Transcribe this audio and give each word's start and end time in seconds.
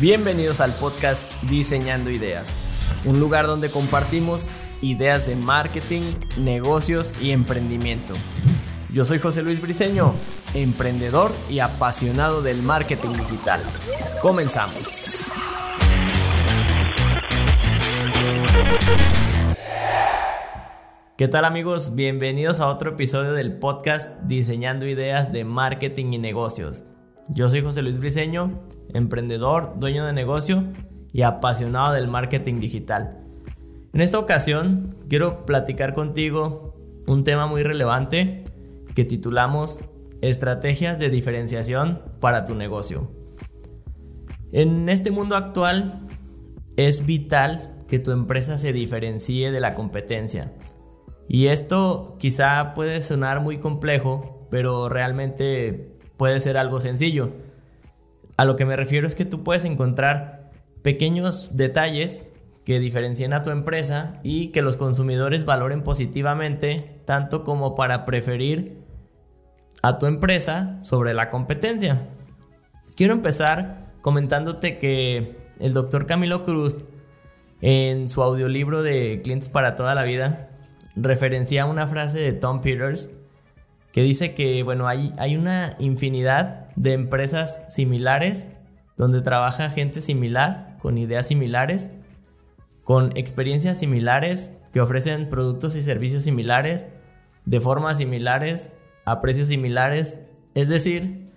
Bienvenidos 0.00 0.60
al 0.60 0.74
podcast 0.74 1.30
Diseñando 1.44 2.10
Ideas, 2.10 2.58
un 3.04 3.20
lugar 3.20 3.46
donde 3.46 3.70
compartimos 3.70 4.50
ideas 4.82 5.28
de 5.28 5.36
marketing, 5.36 6.02
negocios 6.36 7.14
y 7.22 7.30
emprendimiento. 7.30 8.12
Yo 8.92 9.04
soy 9.04 9.20
José 9.20 9.42
Luis 9.44 9.60
Briceño, 9.60 10.16
emprendedor 10.52 11.30
y 11.48 11.60
apasionado 11.60 12.42
del 12.42 12.60
marketing 12.60 13.10
digital. 13.10 13.60
Comenzamos. 14.20 15.28
¿Qué 21.16 21.28
tal 21.28 21.44
amigos? 21.44 21.94
Bienvenidos 21.94 22.58
a 22.58 22.66
otro 22.66 22.90
episodio 22.90 23.32
del 23.32 23.60
podcast 23.60 24.22
Diseñando 24.24 24.86
Ideas 24.88 25.32
de 25.32 25.44
Marketing 25.44 26.14
y 26.14 26.18
Negocios. 26.18 26.82
Yo 27.28 27.48
soy 27.48 27.62
José 27.62 27.82
Luis 27.82 27.98
Briceño, 28.00 28.60
emprendedor, 28.92 29.74
dueño 29.78 30.04
de 30.06 30.12
negocio 30.12 30.64
y 31.12 31.22
apasionado 31.22 31.92
del 31.92 32.08
marketing 32.08 32.60
digital. 32.60 33.24
En 33.92 34.00
esta 34.00 34.18
ocasión 34.18 34.94
quiero 35.08 35.46
platicar 35.46 35.94
contigo 35.94 36.76
un 37.06 37.24
tema 37.24 37.46
muy 37.46 37.62
relevante 37.62 38.44
que 38.94 39.04
titulamos 39.04 39.80
Estrategias 40.20 40.98
de 40.98 41.10
diferenciación 41.10 42.02
para 42.18 42.44
tu 42.44 42.54
negocio. 42.54 43.10
En 44.52 44.88
este 44.88 45.10
mundo 45.10 45.36
actual 45.36 46.00
es 46.76 47.06
vital 47.06 47.84
que 47.88 47.98
tu 47.98 48.10
empresa 48.10 48.56
se 48.58 48.72
diferencie 48.72 49.52
de 49.52 49.60
la 49.60 49.74
competencia. 49.74 50.52
Y 51.28 51.48
esto 51.48 52.16
quizá 52.18 52.72
puede 52.74 53.00
sonar 53.00 53.40
muy 53.40 53.58
complejo, 53.58 54.48
pero 54.50 54.88
realmente 54.88 55.98
puede 56.16 56.40
ser 56.40 56.56
algo 56.56 56.80
sencillo. 56.80 57.32
A 58.36 58.44
lo 58.44 58.56
que 58.56 58.64
me 58.64 58.76
refiero 58.76 59.06
es 59.06 59.14
que 59.14 59.24
tú 59.24 59.44
puedes 59.44 59.64
encontrar 59.64 60.50
pequeños 60.82 61.54
detalles 61.54 62.26
que 62.64 62.80
diferencien 62.80 63.32
a 63.32 63.42
tu 63.42 63.50
empresa 63.50 64.20
y 64.22 64.48
que 64.48 64.62
los 64.62 64.76
consumidores 64.76 65.44
valoren 65.44 65.82
positivamente, 65.82 67.00
tanto 67.04 67.44
como 67.44 67.74
para 67.74 68.04
preferir 68.04 68.78
a 69.82 69.98
tu 69.98 70.06
empresa 70.06 70.78
sobre 70.82 71.12
la 71.12 71.28
competencia. 71.30 72.08
Quiero 72.96 73.12
empezar 73.12 73.92
comentándote 74.00 74.78
que 74.78 75.36
el 75.60 75.72
doctor 75.72 76.06
Camilo 76.06 76.44
Cruz, 76.44 76.76
en 77.60 78.08
su 78.08 78.22
audiolibro 78.22 78.82
de 78.82 79.20
Clientes 79.22 79.48
para 79.48 79.76
toda 79.76 79.94
la 79.94 80.02
vida, 80.04 80.50
referencia 80.96 81.66
una 81.66 81.86
frase 81.86 82.18
de 82.18 82.32
Tom 82.32 82.60
Peters 82.60 83.10
que 83.94 84.02
dice 84.02 84.34
que, 84.34 84.64
bueno, 84.64 84.88
hay, 84.88 85.12
hay 85.18 85.36
una 85.36 85.76
infinidad 85.78 86.66
de 86.74 86.94
empresas 86.94 87.62
similares 87.68 88.50
donde 88.96 89.22
trabaja 89.22 89.70
gente 89.70 90.00
similar, 90.02 90.76
con 90.82 90.98
ideas 90.98 91.28
similares, 91.28 91.92
con 92.82 93.16
experiencias 93.16 93.78
similares, 93.78 94.54
que 94.72 94.80
ofrecen 94.80 95.28
productos 95.28 95.76
y 95.76 95.82
servicios 95.84 96.24
similares, 96.24 96.88
de 97.44 97.60
formas 97.60 97.98
similares, 97.98 98.72
a 99.04 99.20
precios 99.20 99.46
similares, 99.46 100.22
es 100.56 100.68
decir, 100.68 101.30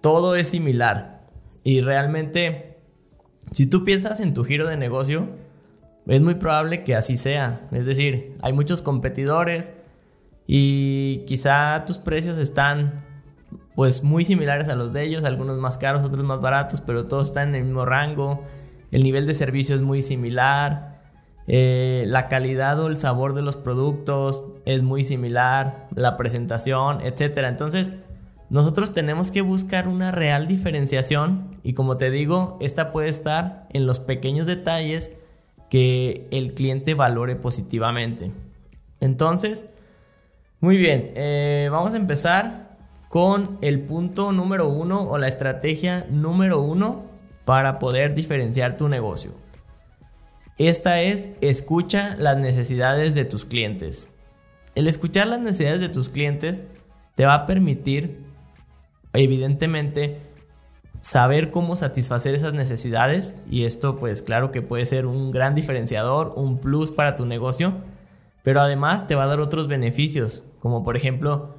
todo 0.00 0.36
es 0.36 0.48
similar. 0.48 1.26
Y 1.64 1.82
realmente, 1.82 2.78
si 3.52 3.66
tú 3.66 3.84
piensas 3.84 4.20
en 4.20 4.32
tu 4.32 4.44
giro 4.44 4.66
de 4.66 4.78
negocio, 4.78 5.28
es 6.06 6.22
muy 6.22 6.36
probable 6.36 6.82
que 6.82 6.94
así 6.94 7.18
sea. 7.18 7.68
Es 7.72 7.84
decir, 7.84 8.38
hay 8.40 8.54
muchos 8.54 8.80
competidores 8.80 9.74
y 10.46 11.24
quizá 11.26 11.84
tus 11.86 11.98
precios 11.98 12.36
están 12.38 13.04
pues 13.74 14.04
muy 14.04 14.24
similares 14.24 14.68
a 14.68 14.76
los 14.76 14.92
de 14.92 15.02
ellos, 15.02 15.24
algunos 15.24 15.58
más 15.58 15.78
caros, 15.78 16.02
otros 16.04 16.24
más 16.24 16.40
baratos, 16.40 16.80
pero 16.80 17.06
todos 17.06 17.28
están 17.28 17.48
en 17.50 17.54
el 17.56 17.64
mismo 17.64 17.84
rango. 17.84 18.44
El 18.90 19.02
nivel 19.02 19.26
de 19.26 19.34
servicio 19.34 19.74
es 19.74 19.82
muy 19.82 20.02
similar. 20.02 21.02
Eh, 21.46 22.04
la 22.06 22.28
calidad 22.28 22.78
o 22.80 22.86
el 22.86 22.96
sabor 22.96 23.34
de 23.34 23.42
los 23.42 23.56
productos 23.56 24.46
es 24.64 24.82
muy 24.82 25.04
similar, 25.04 25.88
la 25.94 26.16
presentación, 26.16 27.00
etc. 27.00 27.38
Entonces, 27.48 27.94
nosotros 28.48 28.94
tenemos 28.94 29.30
que 29.30 29.42
buscar 29.42 29.88
una 29.88 30.12
real 30.12 30.46
diferenciación 30.46 31.58
y 31.62 31.74
como 31.74 31.96
te 31.96 32.10
digo, 32.10 32.56
esta 32.60 32.92
puede 32.92 33.08
estar 33.08 33.66
en 33.70 33.86
los 33.86 33.98
pequeños 33.98 34.46
detalles 34.46 35.12
que 35.68 36.28
el 36.30 36.54
cliente 36.54 36.94
valore 36.94 37.34
positivamente. 37.34 38.30
Entonces, 39.00 39.73
muy 40.64 40.78
bien, 40.78 41.12
eh, 41.14 41.68
vamos 41.70 41.92
a 41.92 41.98
empezar 41.98 42.70
con 43.10 43.58
el 43.60 43.80
punto 43.80 44.32
número 44.32 44.70
uno 44.70 45.02
o 45.02 45.18
la 45.18 45.28
estrategia 45.28 46.06
número 46.08 46.62
uno 46.62 47.04
para 47.44 47.78
poder 47.78 48.14
diferenciar 48.14 48.78
tu 48.78 48.88
negocio. 48.88 49.32
Esta 50.56 51.02
es 51.02 51.32
escucha 51.42 52.16
las 52.16 52.38
necesidades 52.38 53.14
de 53.14 53.26
tus 53.26 53.44
clientes. 53.44 54.12
El 54.74 54.88
escuchar 54.88 55.26
las 55.26 55.40
necesidades 55.40 55.82
de 55.82 55.90
tus 55.90 56.08
clientes 56.08 56.64
te 57.14 57.26
va 57.26 57.34
a 57.34 57.44
permitir, 57.44 58.24
evidentemente, 59.12 60.22
saber 61.02 61.50
cómo 61.50 61.76
satisfacer 61.76 62.34
esas 62.34 62.54
necesidades 62.54 63.36
y 63.50 63.66
esto 63.66 63.98
pues 63.98 64.22
claro 64.22 64.50
que 64.50 64.62
puede 64.62 64.86
ser 64.86 65.04
un 65.04 65.30
gran 65.30 65.54
diferenciador, 65.54 66.32
un 66.36 66.58
plus 66.58 66.90
para 66.90 67.16
tu 67.16 67.26
negocio, 67.26 67.74
pero 68.44 68.60
además 68.60 69.06
te 69.06 69.14
va 69.14 69.24
a 69.24 69.26
dar 69.26 69.40
otros 69.40 69.68
beneficios, 69.68 70.44
como 70.58 70.84
por 70.84 70.98
ejemplo 70.98 71.54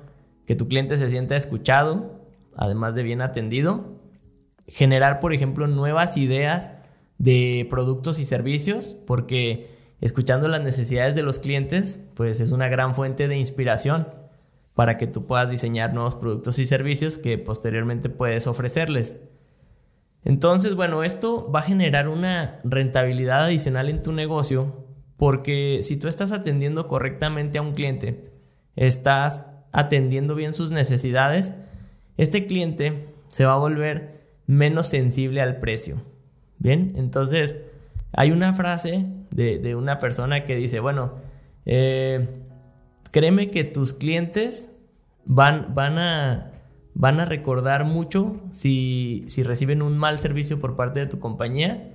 que 0.45 0.55
tu 0.55 0.67
cliente 0.67 0.97
se 0.97 1.09
sienta 1.09 1.35
escuchado, 1.35 2.21
además 2.55 2.93
de 2.93 3.01
bien 3.01 3.23
atendido, 3.23 3.97
generar 4.67 5.19
por 5.19 5.33
ejemplo 5.33 5.65
nuevas 5.65 6.15
ideas 6.15 6.73
de 7.17 7.65
productos 7.71 8.19
y 8.19 8.25
servicios, 8.25 8.95
porque 9.07 9.95
escuchando 9.99 10.47
las 10.47 10.61
necesidades 10.61 11.15
de 11.15 11.23
los 11.23 11.39
clientes, 11.39 12.11
pues 12.13 12.39
es 12.39 12.51
una 12.51 12.69
gran 12.69 12.93
fuente 12.93 13.27
de 13.27 13.35
inspiración 13.35 14.07
para 14.75 14.97
que 14.97 15.07
tú 15.07 15.25
puedas 15.25 15.49
diseñar 15.49 15.91
nuevos 15.91 16.15
productos 16.15 16.59
y 16.59 16.67
servicios 16.67 17.17
que 17.17 17.39
posteriormente 17.39 18.09
puedes 18.09 18.45
ofrecerles. 18.45 19.23
Entonces, 20.23 20.75
bueno, 20.75 21.03
esto 21.03 21.51
va 21.51 21.61
a 21.61 21.63
generar 21.63 22.09
una 22.09 22.59
rentabilidad 22.63 23.45
adicional 23.45 23.89
en 23.89 24.03
tu 24.03 24.11
negocio 24.11 24.84
porque 25.17 25.79
si 25.81 25.97
tú 25.97 26.07
estás 26.07 26.31
atendiendo 26.31 26.87
correctamente 26.87 27.57
a 27.57 27.61
un 27.61 27.73
cliente, 27.73 28.31
estás 28.75 29.47
atendiendo 29.71 30.35
bien 30.35 30.53
sus 30.53 30.71
necesidades, 30.71 31.55
este 32.17 32.47
cliente 32.47 33.07
se 33.27 33.45
va 33.45 33.53
a 33.53 33.57
volver 33.57 34.25
menos 34.47 34.87
sensible 34.87 35.41
al 35.41 35.59
precio. 35.59 36.01
Bien, 36.57 36.93
entonces 36.95 37.59
hay 38.13 38.31
una 38.31 38.53
frase 38.53 39.05
de, 39.31 39.75
una 39.75 39.99
persona 39.99 40.45
que 40.45 40.55
dice, 40.55 40.79
bueno, 40.79 41.13
eh, 41.65 42.41
créeme 43.11 43.51
que 43.51 43.63
tus 43.63 43.93
clientes 43.93 44.69
van, 45.25 45.73
van, 45.73 45.97
a, 45.97 46.51
van 46.93 47.19
a 47.19 47.25
recordar 47.25 47.83
mucho 47.83 48.41
si, 48.51 49.25
si 49.27 49.43
reciben 49.43 49.81
un 49.81 49.97
mal 49.97 50.19
servicio 50.19 50.59
por 50.59 50.75
parte 50.75 51.01
de 51.01 51.07
tu 51.07 51.19
compañía 51.19 51.91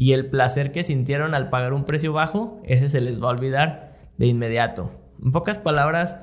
y 0.00 0.14
el 0.14 0.30
placer 0.30 0.72
que 0.72 0.82
sintieron 0.82 1.34
al 1.34 1.50
pagar 1.50 1.74
un 1.74 1.84
precio 1.84 2.14
bajo, 2.14 2.58
ese 2.64 2.88
se 2.88 3.02
les 3.02 3.22
va 3.22 3.26
a 3.26 3.32
olvidar 3.32 3.98
de 4.16 4.28
inmediato. 4.28 4.92
En 5.22 5.30
pocas 5.30 5.58
palabras, 5.58 6.16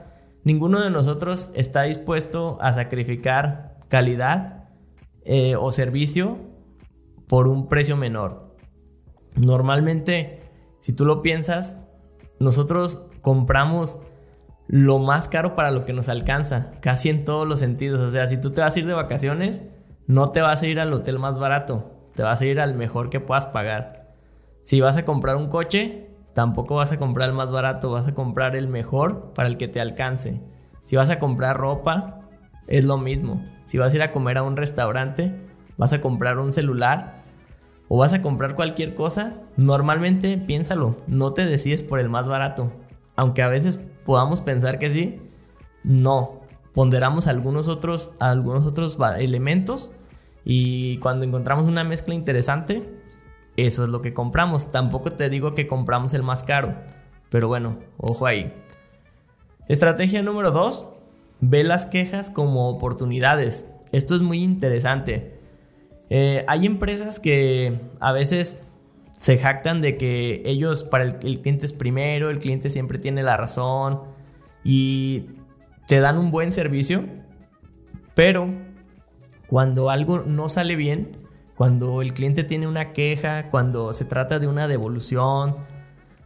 ninguno 0.44 0.82
de 0.82 0.90
nosotros 0.90 1.52
está 1.54 1.84
dispuesto 1.84 2.58
a 2.60 2.74
sacrificar 2.74 3.78
calidad 3.88 4.64
eh, 5.26 5.56
o 5.58 5.72
servicio 5.72 6.40
por 7.28 7.48
un 7.48 7.70
precio 7.70 7.96
menor. 7.98 8.58
Normalmente, 9.36 10.42
si 10.80 10.94
tú 10.94 11.06
lo 11.06 11.22
piensas, 11.22 11.84
nosotros 12.40 13.04
compramos 13.22 14.00
lo 14.66 14.98
más 14.98 15.28
caro 15.28 15.54
para 15.54 15.70
lo 15.70 15.86
que 15.86 15.94
nos 15.94 16.10
alcanza, 16.10 16.72
casi 16.82 17.10
en 17.10 17.26
todos 17.26 17.48
los 17.48 17.60
sentidos. 17.60 18.00
O 18.00 18.10
sea, 18.10 18.26
si 18.26 18.42
tú 18.42 18.50
te 18.54 18.62
vas 18.62 18.76
a 18.76 18.80
ir 18.80 18.88
de 18.88 18.96
vacaciones, 18.96 19.66
no 20.08 20.32
te 20.32 20.42
vas 20.42 20.64
a 20.64 20.68
ir 20.68 20.80
al 20.80 20.94
hotel 20.94 21.20
más 21.20 21.38
barato, 21.38 21.97
te 22.18 22.24
vas 22.24 22.42
a 22.42 22.46
ir 22.48 22.60
al 22.60 22.74
mejor 22.74 23.12
que 23.12 23.20
puedas 23.20 23.46
pagar. 23.46 24.16
Si 24.64 24.82
vas 24.82 24.98
a 24.98 25.06
comprar 25.06 25.36
un 25.36 25.50
coche, 25.50 26.10
tampoco 26.34 26.74
vas 26.74 26.92
a 26.92 26.98
comprar 26.98 27.30
el 27.30 27.36
más 27.36 27.52
barato, 27.52 27.92
vas 27.92 28.08
a 28.08 28.16
comprar 28.16 28.56
el 28.56 28.68
mejor 28.68 29.34
para 29.34 29.48
el 29.48 29.56
que 29.56 29.68
te 29.68 29.80
alcance. 29.80 30.42
Si 30.86 30.96
vas 30.96 31.12
a 31.12 31.20
comprar 31.20 31.58
ropa, 31.58 32.22
es 32.66 32.86
lo 32.86 32.98
mismo. 32.98 33.44
Si 33.68 33.78
vas 33.78 33.94
a 33.94 33.98
ir 33.98 34.02
a 34.02 34.12
comer 34.12 34.40
a 34.40 34.44
un 34.44 34.58
restaurante, 34.58 35.40
vas 35.78 35.94
a 35.94 36.02
comprar 36.02 36.40
un 36.40 36.52
celular, 36.52 37.24
o 37.88 38.00
vas 38.00 38.14
a 38.14 38.24
comprar 38.24 38.56
cualquier 38.56 38.96
cosa, 38.96 39.44
normalmente 39.56 40.40
piénsalo, 40.40 40.98
no 41.06 41.34
te 41.34 41.46
decides 41.46 41.84
por 41.84 42.00
el 42.00 42.10
más 42.10 42.28
barato. 42.28 42.74
Aunque 43.16 43.44
a 43.44 43.48
veces 43.48 43.80
podamos 44.06 44.42
pensar 44.42 44.80
que 44.80 44.90
sí, 44.90 45.22
no. 45.84 46.42
Ponderamos 46.74 47.28
algunos 47.28 47.68
otros, 47.68 48.16
algunos 48.20 48.66
otros 48.66 48.98
elementos 49.20 49.94
y 50.50 50.98
cuando 51.00 51.26
encontramos 51.26 51.66
una 51.66 51.84
mezcla 51.84 52.16
interesante, 52.16 52.82
eso 53.58 53.84
es 53.84 53.90
lo 53.90 54.02
que 54.02 54.14
compramos. 54.14 54.72
Tampoco 54.72 55.12
te 55.12 55.30
digo 55.30 55.54
que 55.54 55.68
compramos 55.68 56.14
el 56.14 56.24
más 56.24 56.46
caro, 56.46 56.74
pero 57.30 57.50
bueno, 57.50 57.80
ojo 57.98 58.26
ahí. 58.26 58.54
Estrategia 59.68 60.24
número 60.24 60.52
2. 60.52 60.88
Ve 61.42 61.66
las 61.66 61.86
quejas 61.86 62.30
como 62.30 62.70
oportunidades. 62.70 63.74
Esto 63.92 64.16
es 64.16 64.22
muy 64.22 64.42
interesante. 64.42 65.38
Eh, 66.10 66.46
hay 66.48 66.66
empresas 66.66 67.20
que 67.20 67.82
a 68.00 68.14
veces 68.14 68.70
se 69.12 69.38
jactan 69.38 69.82
de 69.82 69.98
que 69.98 70.44
ellos 70.46 70.84
para 70.84 71.04
el, 71.04 71.18
el, 71.24 71.42
cliente 71.42 71.66
es 71.66 71.74
primero, 71.74 72.30
el 72.30 72.40
cliente 72.40 72.70
siempre 72.70 73.00
tiene 73.00 73.22
la 73.22 73.36
razón 73.36 74.04
y 74.64 75.26
te 75.88 76.00
dan 76.00 76.18
un 76.18 76.32
buen 76.32 76.54
servicio, 76.54 77.04
pero 78.16 78.67
cuando 79.48 79.90
algo 79.90 80.20
no 80.20 80.50
sale 80.50 80.76
bien, 80.76 81.18
cuando 81.56 82.02
el 82.02 82.14
cliente 82.14 82.44
tiene 82.44 82.68
una 82.68 82.94
queja, 82.94 83.50
cuando 83.50 83.94
se 83.94 84.06
trata 84.06 84.40
de 84.40 84.48
una 84.48 84.68
devolución, 84.68 85.56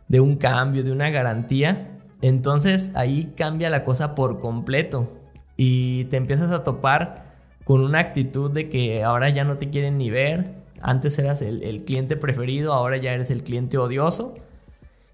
de 0.07 0.19
un 0.19 0.35
cambio, 0.35 0.83
de 0.83 0.91
una 0.91 1.09
garantía, 1.09 1.99
entonces 2.21 2.91
ahí 2.95 3.33
cambia 3.37 3.69
la 3.69 3.83
cosa 3.83 4.13
por 4.13 4.39
completo 4.39 5.09
y 5.55 6.05
te 6.05 6.17
empiezas 6.17 6.51
a 6.51 6.63
topar 6.63 7.31
con 7.63 7.81
una 7.81 7.99
actitud 7.99 8.51
de 8.51 8.69
que 8.69 9.03
ahora 9.03 9.29
ya 9.29 9.43
no 9.43 9.57
te 9.57 9.69
quieren 9.69 9.97
ni 9.97 10.09
ver, 10.09 10.61
antes 10.81 11.17
eras 11.19 11.41
el, 11.41 11.83
cliente 11.85 12.17
preferido, 12.17 12.73
ahora 12.73 12.97
ya 12.97 13.13
eres 13.13 13.31
el 13.31 13.43
cliente 13.43 13.77
odioso. 13.77 14.35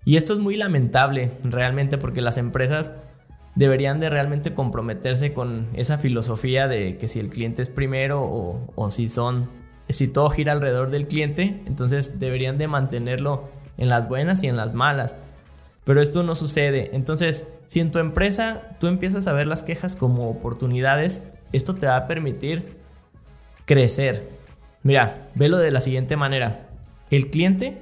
Y 0.05 0.15
esto 0.15 0.33
es 0.33 0.39
muy 0.39 0.55
lamentable 0.55 1.31
realmente 1.43 1.97
porque 1.97 2.21
las 2.21 2.37
empresas 2.37 2.93
deberían 3.57 3.99
de 3.99 4.11
realmente 4.11 4.53
comprometerse 4.53 5.33
con 5.33 5.67
esa 5.73 5.97
filosofía 5.97 6.67
de 6.67 6.97
que 6.97 7.07
si 7.07 7.19
el 7.19 7.29
cliente 7.29 7.63
es 7.63 7.71
primero 7.71 8.21
o, 8.21 8.91
si 8.91 9.09
son, 9.09 9.49
si 9.89 10.07
todo 10.07 10.29
gira 10.29 10.51
alrededor 10.51 10.91
del 10.91 11.07
cliente, 11.07 11.63
entonces 11.65 12.19
deberían 12.19 12.59
de 12.59 12.67
mantenerlo 12.67 13.49
en 13.77 13.89
las 13.89 14.07
buenas 14.07 14.43
y 14.43 14.47
en 14.47 14.57
las 14.57 14.73
malas. 14.73 15.15
Pero 15.85 16.01
esto 16.01 16.21
no 16.21 16.35
sucede. 16.35 16.91
Entonces, 16.93 17.47
si 17.65 17.79
en 17.79 17.91
tu 17.91 17.97
empresa 17.97 18.77
tú 18.79 18.85
empiezas 18.85 19.25
a 19.25 19.33
ver 19.33 19.47
las 19.47 19.63
quejas 19.63 19.95
como 19.95 20.29
oportunidades, 20.29 21.29
esto 21.51 21.73
te 21.73 21.87
va 21.87 21.95
a 21.95 22.05
permitir 22.05 22.77
crecer. 23.65 24.29
Mira, 24.83 25.29
velo 25.33 25.57
de 25.57 25.71
la 25.71 25.81
siguiente 25.81 26.15
manera. 26.15 26.69
El 27.09 27.31
cliente 27.31 27.81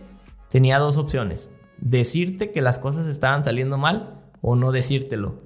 tenía 0.49 0.79
dos 0.79 0.95
opciones. 0.95 1.51
Decirte 1.79 2.51
que 2.51 2.61
las 2.61 2.79
cosas 2.79 3.07
estaban 3.07 3.43
saliendo 3.43 3.77
mal 3.77 4.21
o 4.39 4.55
no 4.55 4.71
decírtelo. 4.71 5.44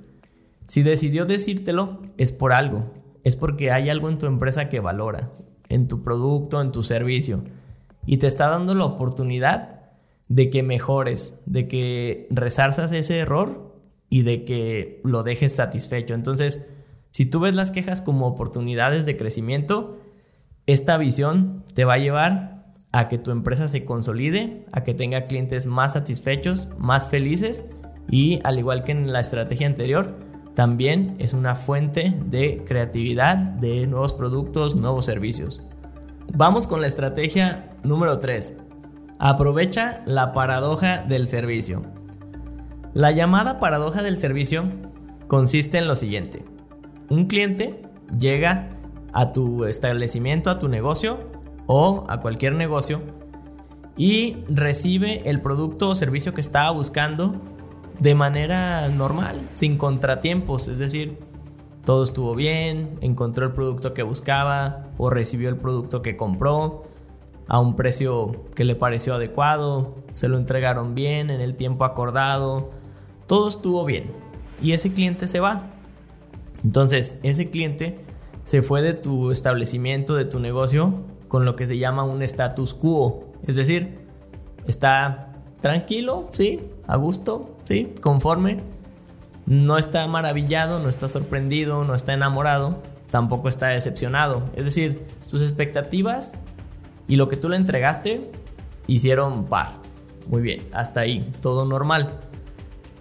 Si 0.70 0.84
decidió 0.84 1.26
decírtelo, 1.26 2.00
es 2.18 2.32
por 2.32 2.54
algo. 2.54 2.94
Es 3.24 3.36
porque 3.36 3.72
hay 3.72 3.90
algo 3.90 4.08
en 4.08 4.20
tu 4.20 4.28
empresa 4.28 4.70
que 4.70 4.80
valora, 4.80 5.32
en 5.68 5.88
tu 5.88 6.04
producto, 6.04 6.62
en 6.62 6.72
tu 6.72 6.84
servicio. 6.84 7.44
Y 8.06 8.18
te 8.18 8.28
está 8.28 8.50
dando 8.50 8.76
la 8.76 8.86
oportunidad 8.86 9.82
de 10.28 10.52
que 10.52 10.62
mejores, 10.62 11.42
de 11.48 11.68
que 11.68 12.28
resarzas 12.30 12.92
ese 12.92 13.18
error 13.18 13.82
y 14.12 14.22
de 14.22 14.46
que 14.46 15.02
lo 15.04 15.24
dejes 15.24 15.56
satisfecho. 15.56 16.14
Entonces, 16.14 16.68
si 17.10 17.26
tú 17.26 17.40
ves 17.40 17.56
las 17.56 17.72
quejas 17.72 18.04
como 18.04 18.28
oportunidades 18.28 19.08
de 19.08 19.18
crecimiento, 19.18 20.00
esta 20.68 21.00
visión 21.00 21.64
te 21.74 21.84
va 21.84 21.96
a 21.96 21.98
llevar 21.98 22.74
a 22.92 23.08
que 23.08 23.18
tu 23.18 23.32
empresa 23.32 23.68
se 23.70 23.86
consolide, 23.86 24.66
a 24.72 24.84
que 24.84 24.94
tenga 24.94 25.26
clientes 25.26 25.66
más 25.66 25.94
satisfechos, 25.94 26.70
más 26.78 27.10
felices 27.10 27.66
y 28.08 28.40
al 28.44 28.60
igual 28.60 28.84
que 28.84 28.92
en 28.92 29.12
la 29.12 29.20
estrategia 29.20 29.66
anterior, 29.66 30.29
también 30.56 31.16
es 31.20 31.34
una 31.34 31.56
fuente 31.56 32.14
de 32.26 32.64
creatividad, 32.66 33.38
de 33.38 33.88
nuevos 33.88 34.14
productos, 34.14 34.76
nuevos 34.76 35.06
servicios. 35.06 35.62
Vamos 36.34 36.68
con 36.68 36.82
la 36.82 36.88
estrategia 36.88 37.72
número 37.84 38.20
3 38.20 38.58
Aprovecha 39.22 40.02
la 40.06 40.32
paradoja 40.32 41.00
del 41.00 41.28
servicio. 41.28 41.84
La 42.94 43.12
llamada 43.12 43.60
paradoja 43.60 44.02
del 44.02 44.16
servicio 44.16 44.64
consiste 45.28 45.78
en 45.78 45.90
lo 45.90 45.96
siguiente. 45.96 46.46
Un 47.10 47.26
cliente 47.26 47.82
llega 48.18 48.70
a 49.12 49.34
tu 49.34 49.66
establecimiento, 49.66 50.50
a 50.50 50.58
tu 50.58 50.70
negocio 50.70 51.20
o 51.68 52.06
a 52.08 52.22
cualquier 52.22 52.54
negocio 52.54 53.02
y 53.98 54.38
recibe 54.48 55.30
el 55.30 55.42
producto 55.42 55.90
o 55.90 55.96
servicio 55.96 56.34
que 56.34 56.40
estaba 56.40 56.72
buscando 56.72 57.42
de 58.00 58.16
manera 58.16 58.88
normal, 58.90 59.50
sin 59.54 59.78
contratiempos, 59.78 60.68
es 60.68 60.80
decir, 60.80 61.20
todo 61.84 62.04
estuvo 62.04 62.36
bien, 62.36 62.98
encontró 63.02 63.46
el 63.46 63.52
producto 63.52 63.94
que 63.94 64.04
buscaba 64.04 64.88
o 64.98 65.10
recibió 65.10 65.50
el 65.50 65.58
producto 65.58 66.02
que 66.02 66.16
compró 66.16 66.84
a 67.48 67.60
un 67.60 67.76
precio 67.76 68.46
que 68.56 68.64
le 68.64 68.76
pareció 68.76 69.16
adecuado, 69.16 69.96
se 70.14 70.28
lo 70.30 70.38
entregaron 70.38 70.96
bien 70.96 71.30
en 71.30 71.42
el 71.42 71.56
tiempo 71.56 71.84
acordado, 71.84 72.72
todo 73.26 73.50
estuvo 73.50 73.86
bien 73.86 74.12
y 74.62 74.74
ese 74.74 74.94
cliente 74.94 75.28
se 75.28 75.40
va. 75.40 75.72
Entonces, 76.64 77.20
ese 77.24 77.50
cliente 77.50 78.00
se 78.44 78.62
fue 78.62 78.82
de 78.82 78.94
tu 78.94 79.32
establecimiento, 79.32 80.16
de 80.16 80.26
tu 80.26 80.40
negocio, 80.40 80.94
con 81.28 81.46
lo 81.46 81.56
que 81.56 81.68
se 81.68 81.78
llama 81.78 82.04
un 82.04 82.22
status 82.22 82.74
quo, 82.74 83.32
es 83.46 83.56
decir, 83.56 84.00
está 84.68 85.34
tranquilo, 85.60 86.28
sí, 86.32 86.62
a 86.88 86.96
gusto, 86.98 87.58
sí, 87.70 87.94
conforme, 88.02 88.64
no 89.46 89.78
está 89.78 90.08
maravillado, 90.08 90.80
no 90.80 90.90
está 90.90 91.08
sorprendido, 91.08 91.86
no 91.86 91.94
está 91.94 92.14
enamorado, 92.14 92.82
tampoco 93.12 93.48
está 93.48 93.68
decepcionado, 93.68 94.50
es 94.56 94.66
decir, 94.66 95.06
sus 95.28 95.44
expectativas 95.44 96.40
y 97.08 97.16
lo 97.16 97.28
que 97.28 97.38
tú 97.38 97.48
le 97.48 97.58
entregaste, 97.58 98.32
hicieron 98.88 99.46
par. 99.46 99.74
Muy 100.28 100.42
bien, 100.42 100.64
hasta 100.74 101.02
ahí, 101.02 101.32
todo 101.42 101.64
normal. 101.64 102.20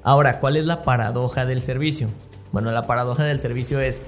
Ahora, 0.03 0.38
¿cuál 0.38 0.59
es 0.59 0.67
la 0.67 0.85
paradoja 0.85 1.47
del 1.47 1.62
servicio? 1.62 2.11
Bueno, 2.53 2.71
la 2.71 2.87
paradoja 2.87 3.25
del 3.25 3.41
servicio 3.41 3.81
es, 3.81 4.03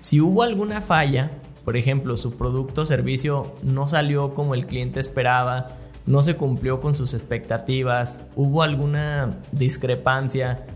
si 0.00 0.20
hubo 0.20 0.42
alguna 0.42 0.82
falla, 0.82 1.30
por 1.64 1.78
ejemplo, 1.78 2.18
su 2.18 2.36
producto 2.36 2.82
o 2.82 2.86
servicio 2.86 3.54
no 3.62 3.88
salió 3.88 4.34
como 4.34 4.54
el 4.54 4.66
cliente 4.66 5.00
esperaba, 5.00 5.70
no 6.06 6.22
se 6.22 6.36
cumplió 6.36 6.80
con 6.80 6.94
sus 6.94 7.14
expectativas, 7.14 8.22
hubo 8.36 8.62
alguna 8.62 9.42
discrepancia, 9.52 10.66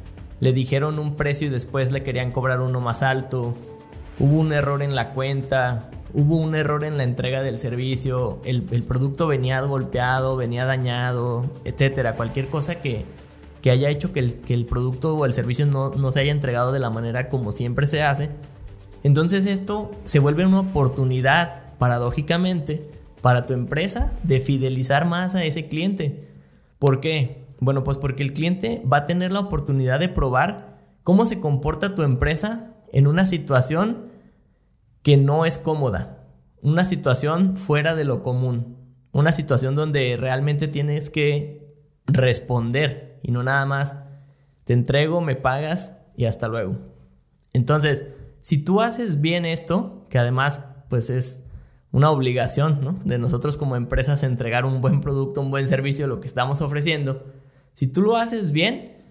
le 0.41 0.53
dijeron 0.53 0.99
un 0.99 1.17
precio 1.17 1.49
y 1.49 1.51
después 1.51 1.93
le 1.93 2.03
querían 2.03 2.33
cobrar 2.33 2.61
uno 2.61 2.81
más 2.81 3.03
alto, 3.03 3.55
hubo 4.19 4.39
un 4.39 4.53
error 4.53 4.83
en 4.83 4.95
la 4.95 5.13
cuenta, 5.13 5.91
hubo 6.15 6.37
un 6.37 6.55
error 6.55 6.85
en 6.85 6.97
la 6.97 7.05
entrega 7.05 7.43
del 7.43 7.59
servicio, 7.59 8.41
el, 8.45 8.63
producto 8.63 9.27
venía 9.27 9.61
golpeado, 9.61 10.37
venía 10.37 10.65
dañado, 10.65 11.51
etcétera. 11.65 12.17
Cualquier 12.17 12.49
cosa 12.49 12.81
que, 12.81 13.05
haya 13.71 13.91
hecho 13.91 14.13
que 14.13 14.21
el, 14.21 14.65
producto 14.65 15.15
o 15.15 15.27
el 15.27 15.35
servicio 15.35 15.67
no, 15.67 15.91
no 15.91 16.11
se 16.11 16.21
haya 16.21 16.33
entregado 16.33 16.73
de 16.73 16.79
la 16.79 16.89
manera 16.89 17.29
como 17.29 17.53
siempre 17.53 17.87
se 17.87 18.03
hace. 18.03 18.31
Entonces 19.03 19.47
esto 19.47 19.91
se 20.05 20.21
vuelve 20.21 20.47
una 20.47 20.61
oportunidad, 20.61 21.75
paradójicamente, 21.79 22.98
para 23.21 23.47
tu 23.47 23.53
empresa 23.53 24.13
de 24.23 24.41
fidelizar 24.41 25.07
más 25.07 25.35
a 25.35 25.45
ese 25.45 25.69
cliente. 25.69 26.29
¿Por 26.79 27.01
qué? 27.01 27.47
Bueno, 27.61 27.83
pues 27.85 27.99
porque 27.99 28.23
el 28.23 28.33
cliente 28.33 28.83
va 28.91 28.99
a 28.99 29.07
tener 29.07 29.33
la 29.33 29.41
oportunidad 29.41 29.99
de 30.01 30.09
probar 30.09 30.79
cómo 31.03 31.25
se 31.25 31.41
comporta 31.41 31.95
tu 31.95 32.03
empresa 32.03 32.77
en 32.93 33.07
una 33.07 33.27
situación 33.27 34.09
que 35.03 35.17
no 35.17 35.45
es 35.45 35.59
cómoda, 35.59 36.27
una 36.63 36.85
situación 36.85 37.57
fuera 37.57 37.95
de 37.95 38.05
lo 38.05 38.23
común, 38.23 38.77
una 39.13 39.33
situación 39.33 39.75
donde 39.75 40.17
realmente 40.17 40.69
tienes 40.69 41.11
que 41.11 41.77
responder 42.07 43.21
y 43.23 43.33
no 43.33 43.43
nada 43.43 43.67
más 43.67 44.05
te 44.65 44.73
entrego, 44.73 45.21
me 45.21 45.35
pagas 45.35 45.99
y 46.17 46.27
hasta 46.27 46.49
luego. 46.49 46.77
Entonces, 47.53 48.07
si 48.43 48.59
tú 48.59 48.81
haces 48.81 49.21
bien 49.21 49.45
esto, 49.45 50.07
que 50.11 50.19
además 50.19 50.65
pues 50.89 51.11
es 51.11 51.48
una 51.91 52.11
obligación 52.11 53.01
de 53.05 53.19
nosotros 53.19 53.57
como 53.57 53.77
empresas 53.77 54.23
entregar 54.23 54.65
un 54.65 54.81
buen 54.81 55.01
producto, 55.01 55.41
un 55.41 55.51
buen 55.51 55.69
servicio, 55.69 56.07
lo 56.07 56.21
que 56.21 56.27
estamos 56.27 56.61
ofreciendo, 56.61 57.25
si 57.73 57.87
tú 57.87 58.03
lo 58.03 58.17
haces 58.17 58.51
bien, 58.51 59.05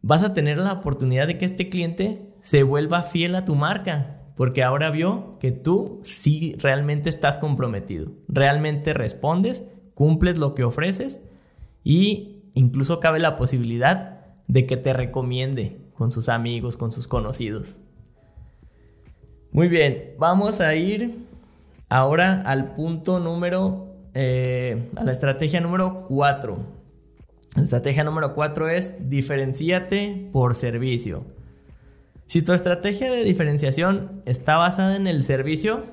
vas 0.00 0.22
a 0.22 0.34
tener 0.34 0.58
la 0.58 0.72
oportunidad 0.72 1.26
de 1.26 1.36
que 1.36 1.44
este 1.44 1.68
cliente 1.68 2.34
se 2.40 2.62
vuelva 2.62 3.02
fiel 3.02 3.34
a 3.34 3.44
tu 3.44 3.54
marca, 3.54 4.20
porque 4.36 4.62
ahora 4.62 4.90
vio 4.90 5.38
que 5.38 5.52
tú 5.52 6.00
sí 6.02 6.56
realmente 6.58 7.08
estás 7.08 7.38
comprometido, 7.38 8.12
realmente 8.28 8.94
respondes, 8.94 9.64
cumples 9.94 10.38
lo 10.38 10.54
que 10.54 10.64
ofreces 10.64 11.22
y 11.82 12.42
incluso 12.54 13.00
cabe 13.00 13.18
la 13.18 13.36
posibilidad 13.36 14.34
de 14.46 14.66
que 14.66 14.76
te 14.76 14.92
recomiende 14.92 15.80
con 15.94 16.10
sus 16.10 16.28
amigos, 16.28 16.76
con 16.76 16.92
sus 16.92 17.08
conocidos. 17.08 17.80
Muy 19.52 19.68
bien, 19.68 20.14
vamos 20.18 20.60
a 20.60 20.74
ir 20.74 21.14
ahora 21.94 22.42
al 22.44 22.74
punto 22.74 23.20
número, 23.20 23.94
eh, 24.14 24.90
a 24.96 25.04
la 25.04 25.12
estrategia 25.12 25.60
número 25.60 26.06
4. 26.08 26.58
La 27.54 27.62
estrategia 27.62 28.02
número 28.02 28.34
4 28.34 28.68
es 28.68 29.08
diferenciate 29.08 30.28
por 30.32 30.54
servicio. 30.56 31.24
Si 32.26 32.42
tu 32.42 32.52
estrategia 32.52 33.12
de 33.12 33.22
diferenciación 33.22 34.22
está 34.24 34.56
basada 34.56 34.96
en 34.96 35.06
el 35.06 35.22
servicio, 35.22 35.84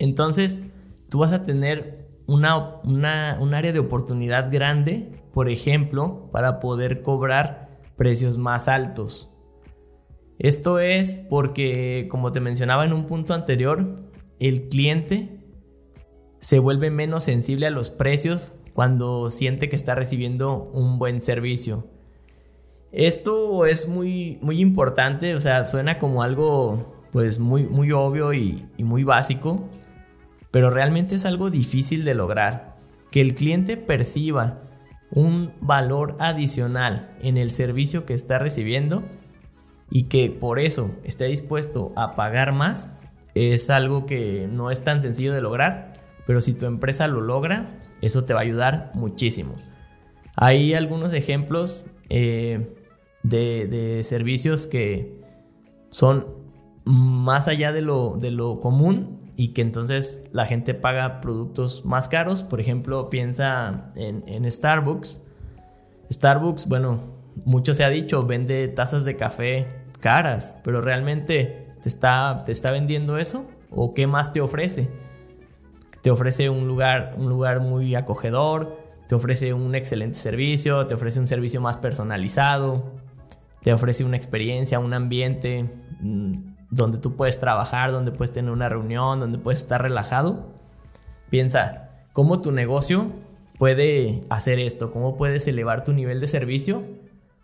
entonces 0.00 0.62
tú 1.10 1.20
vas 1.20 1.32
a 1.32 1.44
tener 1.44 2.08
una, 2.26 2.80
un 2.82 3.54
área 3.54 3.72
de 3.72 3.78
oportunidad 3.78 4.50
grande, 4.50 5.12
por 5.32 5.48
ejemplo, 5.48 6.28
para 6.32 6.58
poder 6.58 7.02
cobrar 7.02 7.78
precios 7.94 8.36
más 8.36 8.66
altos. 8.66 9.30
Esto 10.40 10.80
es 10.80 11.24
porque, 11.30 12.08
como 12.10 12.32
te 12.32 12.40
mencionaba 12.40 12.84
en 12.84 12.92
un 12.92 13.06
punto 13.06 13.32
anterior, 13.32 14.02
el 14.40 14.68
cliente 14.68 15.35
se 16.46 16.60
vuelve 16.60 16.92
menos 16.92 17.24
sensible 17.24 17.66
a 17.66 17.70
los 17.70 17.90
precios 17.90 18.54
cuando 18.72 19.30
siente 19.30 19.68
que 19.68 19.74
está 19.74 19.96
recibiendo 19.96 20.70
un 20.72 20.96
buen 20.96 21.20
servicio. 21.20 21.88
Esto 22.92 23.66
es 23.66 23.88
muy, 23.88 24.38
muy 24.42 24.60
importante, 24.60 25.34
o 25.34 25.40
sea, 25.40 25.66
suena 25.66 25.98
como 25.98 26.22
algo 26.22 27.04
pues 27.10 27.40
muy, 27.40 27.64
muy 27.64 27.90
obvio 27.90 28.32
y, 28.32 28.64
y 28.76 28.84
muy 28.84 29.02
básico, 29.02 29.68
pero 30.52 30.70
realmente 30.70 31.16
es 31.16 31.24
algo 31.24 31.50
difícil 31.50 32.04
de 32.04 32.14
lograr. 32.14 32.76
Que 33.10 33.22
el 33.22 33.34
cliente 33.34 33.76
perciba 33.76 34.62
un 35.10 35.52
valor 35.60 36.14
adicional 36.20 37.10
en 37.22 37.38
el 37.38 37.50
servicio 37.50 38.06
que 38.06 38.14
está 38.14 38.38
recibiendo 38.38 39.02
y 39.90 40.04
que 40.04 40.30
por 40.30 40.60
eso 40.60 40.94
esté 41.02 41.24
dispuesto 41.24 41.92
a 41.96 42.14
pagar 42.14 42.52
más 42.52 42.98
es 43.34 43.68
algo 43.68 44.06
que 44.06 44.48
no 44.48 44.70
es 44.70 44.84
tan 44.84 45.02
sencillo 45.02 45.34
de 45.34 45.40
lograr, 45.40 45.95
pero 46.26 46.40
si 46.40 46.54
tu 46.54 46.66
empresa 46.66 47.08
lo 47.08 47.20
logra, 47.20 47.78
eso 48.02 48.24
te 48.24 48.34
va 48.34 48.40
a 48.40 48.42
ayudar 48.42 48.90
muchísimo. 48.94 49.54
Hay 50.36 50.74
algunos 50.74 51.12
ejemplos 51.14 51.86
eh, 52.08 52.76
de, 53.22 54.02
servicios 54.04 54.66
que 54.66 55.22
son 55.88 56.26
más 56.84 57.48
allá 57.48 57.72
de 57.72 57.82
lo, 57.82 58.16
de 58.20 58.30
lo 58.30 58.60
común 58.60 59.18
y 59.36 59.48
que 59.48 59.62
entonces 59.62 60.24
la 60.32 60.46
gente 60.46 60.74
paga 60.74 61.20
productos 61.20 61.84
más 61.84 62.08
caros. 62.08 62.42
Por 62.42 62.60
ejemplo, 62.60 63.08
piensa 63.08 63.92
en, 63.96 64.24
en 64.26 64.50
Starbucks. 64.50 65.24
Starbucks, 66.12 66.68
bueno, 66.68 67.00
mucho 67.44 67.74
se 67.74 67.84
ha 67.84 67.88
dicho, 67.88 68.22
vende 68.24 68.68
tazas 68.68 69.04
de 69.04 69.16
café 69.16 69.66
caras, 70.00 70.60
pero 70.64 70.80
realmente 70.80 71.74
te 71.82 71.88
está, 71.88 72.42
te 72.44 72.52
está 72.52 72.70
vendiendo 72.70 73.18
eso 73.18 73.48
o 73.70 73.94
qué 73.94 74.06
más 74.06 74.32
te 74.32 74.40
ofrece. 74.40 74.90
Te 76.06 76.12
ofrece 76.12 76.48
un 76.50 76.68
lugar, 76.68 77.16
un 77.18 77.28
lugar 77.28 77.58
muy 77.58 77.96
acogedor, 77.96 78.78
te 79.08 79.16
ofrece 79.16 79.52
un 79.52 79.74
excelente 79.74 80.16
servicio, 80.16 80.86
te 80.86 80.94
ofrece 80.94 81.18
un 81.18 81.26
servicio 81.26 81.60
más 81.60 81.78
personalizado, 81.78 82.92
te 83.64 83.72
ofrece 83.72 84.04
una 84.04 84.16
experiencia, 84.16 84.78
un 84.78 84.94
ambiente 84.94 85.68
mm, 85.98 86.54
donde 86.70 86.98
tú 86.98 87.16
puedes 87.16 87.40
trabajar, 87.40 87.90
donde 87.90 88.12
puedes 88.12 88.30
tener 88.30 88.52
una 88.52 88.68
reunión, 88.68 89.18
donde 89.18 89.38
puedes 89.38 89.60
estar 89.62 89.82
relajado. 89.82 90.54
Piensa, 91.28 91.90
¿cómo 92.12 92.40
tu 92.40 92.52
negocio 92.52 93.10
puede 93.58 94.22
hacer 94.30 94.60
esto? 94.60 94.92
¿Cómo 94.92 95.16
puedes 95.16 95.48
elevar 95.48 95.82
tu 95.82 95.92
nivel 95.92 96.20
de 96.20 96.28
servicio 96.28 96.84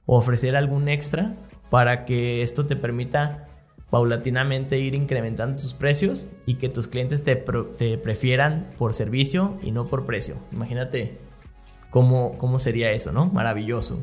o 0.07 0.19
ofrecer 0.19 0.55
algún 0.55 0.89
extra 0.89 1.35
para 1.69 2.05
que 2.05 2.43
esto 2.43 2.65
te 2.65 2.77
permita 2.77 3.49
paulatinamente 3.93 4.79
ir 4.79 4.95
incrementando 4.95 5.61
tus 5.61 5.75
precios 5.75 6.29
y 6.47 6.55
que 6.55 6.71
tus 6.71 6.89
clientes 6.89 7.25
te, 7.25 7.37
prefieran 7.37 8.73
por 8.79 8.95
servicio 8.95 9.59
y 9.63 9.71
no 9.71 9.85
por 9.85 10.07
precio? 10.07 10.37
Imagínate 10.51 11.19
cómo, 11.91 12.39
cómo 12.39 12.59
sería 12.59 12.91
eso, 12.91 13.13
¿no? 13.13 13.27
Maravilloso. 13.27 14.03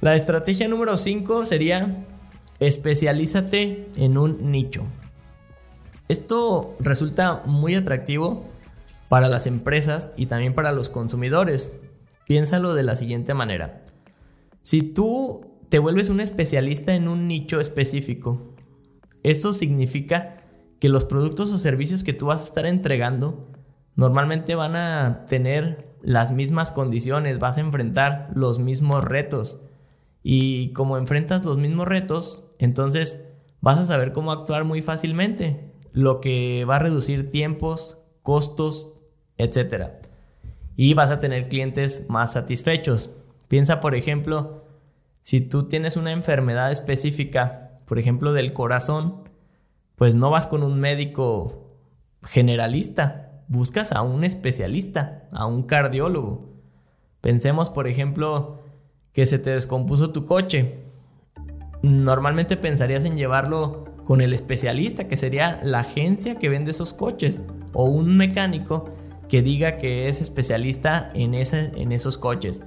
La 0.00 0.16
estrategia 0.16 0.66
número 0.66 0.96
5 0.96 1.44
sería 1.44 2.04
especialízate 2.58 3.86
en 3.94 4.18
un 4.18 4.50
nicho. 4.50 4.82
Esto 6.08 6.74
resulta 6.80 7.44
muy 7.46 7.76
atractivo 7.76 8.48
para 9.08 9.28
las 9.28 9.46
empresas 9.46 10.10
y 10.16 10.26
también 10.26 10.56
para 10.56 10.72
los 10.72 10.90
consumidores. 10.90 11.76
Piénsalo 12.26 12.74
de 12.74 12.82
la 12.82 12.96
siguiente 12.96 13.32
manera. 13.32 13.84
Si 14.64 14.82
tú 14.82 15.49
te 15.70 15.78
vuelves 15.78 16.10
un 16.10 16.20
especialista 16.20 16.94
en 16.94 17.08
un 17.08 17.28
nicho 17.28 17.60
específico, 17.60 18.54
esto 19.22 19.52
significa 19.52 20.36
que 20.80 20.88
los 20.88 21.04
productos 21.04 21.52
o 21.52 21.58
servicios 21.58 22.02
que 22.02 22.12
tú 22.12 22.26
vas 22.26 22.42
a 22.42 22.46
estar 22.46 22.66
entregando 22.66 23.48
normalmente 23.94 24.56
van 24.56 24.74
a 24.74 25.24
tener 25.28 25.94
las 26.02 26.32
mismas 26.32 26.72
condiciones, 26.72 27.38
vas 27.38 27.56
a 27.56 27.60
enfrentar 27.60 28.30
los 28.34 28.58
mismos 28.58 29.04
retos. 29.04 29.62
Y 30.22 30.72
como 30.72 30.98
enfrentas 30.98 31.44
los 31.44 31.56
mismos 31.56 31.86
retos, 31.86 32.50
entonces 32.58 33.26
vas 33.60 33.78
a 33.78 33.86
saber 33.86 34.12
cómo 34.12 34.32
actuar 34.32 34.64
muy 34.64 34.82
fácilmente, 34.82 35.72
lo 35.92 36.20
que 36.20 36.64
va 36.64 36.76
a 36.76 36.80
reducir 36.80 37.28
tiempos, 37.28 38.02
costos, 38.22 38.98
etc. 39.36 39.92
Y 40.74 40.94
vas 40.94 41.10
a 41.10 41.20
tener 41.20 41.48
clientes 41.48 42.06
más 42.08 42.32
satisfechos. 42.32 43.14
Piensa, 43.48 43.80
por 43.80 43.94
ejemplo, 43.94 44.59
si 45.20 45.40
tú 45.40 45.68
tienes 45.68 45.96
una 45.96 46.12
enfermedad 46.12 46.70
específica, 46.70 47.80
por 47.84 47.98
ejemplo 47.98 48.32
del 48.32 48.52
corazón, 48.52 49.28
pues 49.96 50.14
no 50.14 50.30
vas 50.30 50.46
con 50.46 50.62
un 50.62 50.80
médico 50.80 51.76
generalista, 52.22 53.42
buscas 53.48 53.92
a 53.92 54.02
un 54.02 54.24
especialista, 54.24 55.28
a 55.32 55.46
un 55.46 55.64
cardiólogo. 55.64 56.54
Pensemos, 57.20 57.70
por 57.70 57.86
ejemplo, 57.86 58.62
que 59.12 59.26
se 59.26 59.38
te 59.38 59.50
descompuso 59.50 60.10
tu 60.10 60.24
coche 60.24 60.90
normalmente 61.82 62.56
pensarías 62.56 63.04
en 63.04 63.16
llevarlo 63.16 63.84
con 64.04 64.20
el 64.20 64.32
especialista, 64.32 65.08
que 65.08 65.16
sería 65.16 65.60
la 65.62 65.80
agencia 65.80 66.36
que 66.36 66.48
vende 66.48 66.72
esos 66.72 66.92
coches, 66.92 67.42
o 67.72 67.84
un 67.84 68.16
mecánico 68.16 68.90
que 69.28 69.42
diga 69.42 69.76
que 69.76 70.08
es 70.08 70.20
especialista 70.20 71.10
en, 71.14 71.34
ese, 71.34 71.70
en 71.76 71.92
esos 71.92 72.18
coches. 72.18 72.62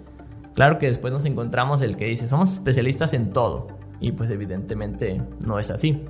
Claro 0.54 0.78
que 0.78 0.88
después 0.88 1.12
nos 1.12 1.26
encontramos 1.26 1.82
el 1.82 1.96
que 1.96 2.06
dice, 2.06 2.28
somos 2.28 2.52
especialistas 2.52 3.14
en 3.14 3.32
todo, 3.32 3.68
y 4.00 4.12
pues 4.12 4.30
evidentemente 4.30 5.22
no 5.46 5.60
es 5.60 5.72
así. 5.72 6.04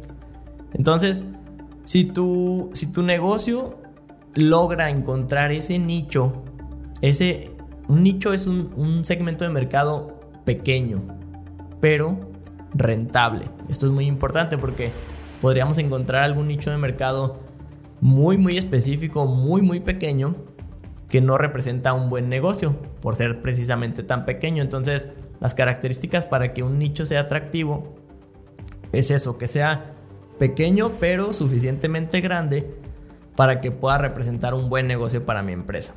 Entonces, 0.74 1.24
si 1.86 2.06
tu, 2.06 2.70
si 2.74 2.92
tu 2.92 3.04
negocio 3.04 3.78
logra 4.36 4.90
encontrar 4.90 5.52
ese 5.52 5.80
nicho, 5.80 6.44
ese, 7.02 7.56
un 7.88 8.04
nicho 8.04 8.34
es 8.34 8.48
un, 8.48 8.72
un 8.76 9.06
segmento 9.06 9.46
de 9.46 9.52
mercado 9.52 10.20
pequeño, 10.46 11.04
pero 11.80 12.32
rentable. 12.74 13.46
Esto 13.70 13.86
es 13.86 13.92
muy 13.92 14.06
importante 14.06 14.58
porque 14.58 14.92
podríamos 15.40 15.78
encontrar 15.78 16.24
algún 16.24 16.48
nicho 16.48 16.72
de 16.72 16.78
mercado 16.78 17.40
muy 18.02 18.38
muy 18.38 18.58
específico, 18.58 19.26
muy 19.26 19.62
muy 19.62 19.80
pequeño 19.80 20.36
que 21.10 21.22
no 21.22 21.38
representa 21.38 21.94
un 21.94 22.10
buen 22.10 22.30
negocio 22.30 22.76
por 23.02 23.16
ser 23.16 23.42
precisamente 23.42 24.04
tan 24.04 24.26
pequeño. 24.26 24.64
Entonces, 24.64 25.10
las 25.40 25.54
características 25.54 26.26
para 26.26 26.54
que 26.54 26.64
un 26.64 26.80
nicho 26.80 27.06
sea 27.06 27.22
atractivo 27.22 27.96
es 28.92 29.12
eso, 29.12 29.38
que 29.38 29.48
sea 29.48 29.94
pequeño 30.40 31.00
pero 31.00 31.34
suficientemente 31.34 32.22
grande 32.22 32.74
para 33.36 33.62
que 33.62 33.72
pueda 33.72 33.98
representar 33.98 34.54
un 34.54 34.70
buen 34.70 34.88
negocio 34.88 35.26
para 35.26 35.42
mi 35.42 35.54
empresa. 35.54 35.96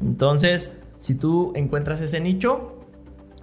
Entonces, 0.00 0.78
si 0.98 1.14
tú 1.14 1.52
encuentras 1.54 2.00
ese 2.00 2.20
nicho, 2.20 2.76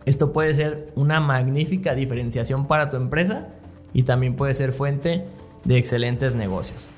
esto 0.06 0.32
puede 0.32 0.54
ser 0.54 0.92
una 0.96 1.20
magnífica 1.20 1.94
diferenciación 1.94 2.66
para 2.68 2.90
tu 2.90 2.98
empresa 2.98 3.50
y 3.94 4.04
también 4.04 4.36
puede 4.36 4.54
ser 4.54 4.72
fuente 4.72 5.26
de 5.66 5.78
excelentes 5.78 6.34
negocios. 6.34 6.90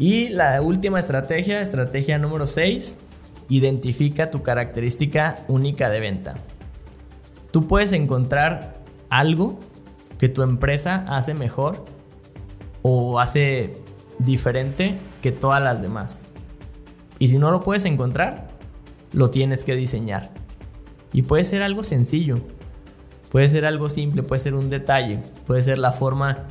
Y 0.00 0.30
la 0.30 0.62
última 0.62 0.98
estrategia, 0.98 1.60
estrategia 1.60 2.16
número 2.16 2.46
6, 2.46 2.96
identifica 3.50 4.30
tu 4.30 4.42
característica 4.42 5.44
única 5.46 5.90
de 5.90 6.00
venta. 6.00 6.36
Tú 7.50 7.66
puedes 7.66 7.92
encontrar 7.92 8.82
algo 9.10 9.60
que 10.16 10.30
tu 10.30 10.40
empresa 10.40 11.04
hace 11.06 11.34
mejor 11.34 11.84
o 12.80 13.20
hace 13.20 13.76
diferente 14.18 14.98
que 15.20 15.32
todas 15.32 15.62
las 15.62 15.82
demás. 15.82 16.30
Y 17.18 17.28
si 17.28 17.36
no 17.36 17.50
lo 17.50 17.62
puedes 17.62 17.84
encontrar, 17.84 18.48
lo 19.12 19.28
tienes 19.28 19.64
que 19.64 19.76
diseñar. 19.76 20.30
Y 21.12 21.22
puede 21.24 21.44
ser 21.44 21.60
algo 21.60 21.84
sencillo, 21.84 22.40
puede 23.28 23.50
ser 23.50 23.66
algo 23.66 23.90
simple, 23.90 24.22
puede 24.22 24.40
ser 24.40 24.54
un 24.54 24.70
detalle, 24.70 25.18
puede 25.44 25.60
ser 25.60 25.76
la 25.76 25.92
forma 25.92 26.48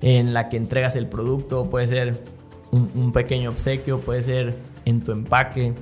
en 0.00 0.34
la 0.34 0.48
que 0.48 0.56
entregas 0.56 0.96
el 0.96 1.06
producto, 1.06 1.70
puede 1.70 1.86
ser 1.86 2.39
un, 2.70 3.12
pequeño 3.12 3.50
obsequio, 3.50 4.00
puede 4.00 4.22
ser 4.22 4.58
en 4.84 5.02
tu 5.02 5.12
empaque, 5.12 5.74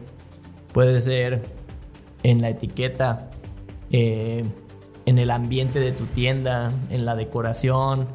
puede 0.73 1.01
ser 1.01 1.53
en 2.23 2.41
la 2.41 2.51
etiqueta, 2.51 3.31
eh, 3.91 4.45
en 5.07 5.19
el 5.19 5.31
ambiente 5.31 5.81
de 5.81 5.93
tu 5.93 6.07
tienda, 6.07 6.73
en 6.91 7.05
la 7.05 7.15
decoración, 7.15 8.09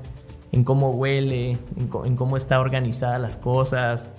en 0.52 0.64
cómo 0.64 0.92
huele, 0.92 1.58
en, 1.78 2.16
cómo 2.16 2.38
está 2.38 2.60
organizada 2.60 3.20
las 3.20 3.38
cosas, 3.38 4.10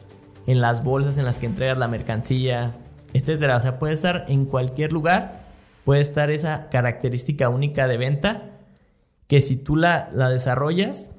en 0.46 0.60
las 0.60 0.84
bolsas 0.84 1.18
en 1.18 1.24
las 1.24 1.38
que 1.38 1.46
entregas 1.46 1.78
la 1.78 1.88
mercancía, 1.88 2.76
etc. 3.12 3.52
O 3.56 3.60
sea, 3.60 3.78
puede 3.78 3.94
estar 3.94 4.24
en 4.28 4.46
cualquier 4.46 4.92
lugar 4.92 5.44
puede 5.84 6.00
estar 6.00 6.30
esa 6.30 6.68
característica 6.70 7.48
única 7.48 7.86
de 7.86 7.98
venta 7.98 8.50
que 9.26 9.40
si 9.40 9.56
tú 9.56 9.76
la, 9.76 10.08
la 10.12 10.30
desarrollas, 10.30 11.12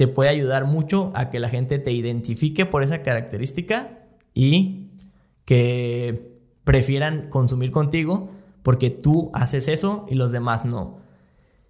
te 0.00 0.08
puede 0.08 0.30
ayudar 0.30 0.64
mucho 0.64 1.12
a 1.14 1.28
que 1.28 1.40
la 1.40 1.50
gente 1.50 1.78
te 1.78 1.92
identifique 1.92 2.64
por 2.64 2.82
esa 2.82 3.02
característica 3.02 3.98
y 4.32 4.86
que 5.44 6.38
prefieran 6.64 7.28
consumir 7.28 7.70
contigo 7.70 8.30
porque 8.62 8.88
tú 8.88 9.30
haces 9.34 9.68
eso 9.68 10.06
y 10.08 10.14
los 10.14 10.32
demás 10.32 10.64
no. 10.64 11.00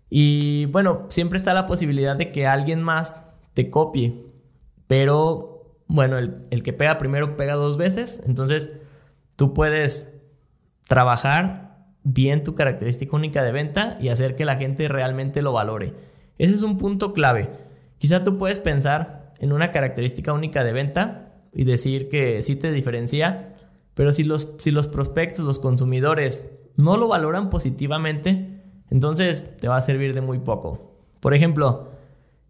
Y 0.09 0.67
bueno, 0.67 1.07
siempre 1.09 1.41
está 1.41 1.55
la 1.55 1.67
posibilidad 1.67 2.17
de 2.17 2.31
que 2.31 2.47
alguien 2.47 2.85
más 2.85 3.17
te 3.53 3.69
copie, 3.69 4.27
pero 4.87 5.83
bueno, 5.89 6.17
el, 6.17 6.47
el 6.53 6.63
que 6.63 6.73
pega 6.73 6.99
primero 6.99 7.37
pega 7.37 7.55
dos 7.55 7.77
veces, 7.79 8.23
entonces 8.29 8.71
tú 9.35 9.55
puedes 9.55 10.13
trabajar 10.87 11.89
bien 12.05 12.45
tu 12.45 12.55
característica 12.55 13.17
única 13.17 13.43
de 13.43 13.51
venta 13.51 13.99
y 14.01 14.11
hacer 14.11 14.37
que 14.37 14.45
la 14.45 14.55
gente 14.55 14.87
realmente 14.87 15.43
lo 15.43 15.51
valore. 15.51 15.95
Ese 16.39 16.55
es 16.55 16.63
un 16.63 16.79
punto 16.79 17.13
clave. 17.13 17.70
Quizá 18.01 18.25
tú 18.25 18.39
puedes 18.39 18.61
pensar 18.61 19.35
en 19.41 19.53
una 19.53 19.71
característica 19.71 20.33
única 20.33 20.65
de 20.65 20.73
venta 20.73 21.35
y 21.53 21.65
decir 21.65 22.09
que 22.09 22.41
sí 22.41 22.57
te 22.57 22.73
diferencia, 22.73 23.53
pero 23.93 24.11
si 24.11 24.25
los, 24.25 24.55
si 24.59 24.71
los 24.71 24.87
prospectos, 24.89 25.45
los 25.45 25.59
consumidores 25.59 26.47
no 26.77 26.97
lo 26.97 27.09
valoran 27.09 27.51
positivamente, 27.51 28.63
entonces 28.89 29.59
te 29.59 29.69
va 29.69 29.77
a 29.77 29.83
servir 29.83 30.15
de 30.15 30.23
muy 30.23 30.39
poco. 30.39 30.97
Por 31.21 31.35
ejemplo, 31.35 31.91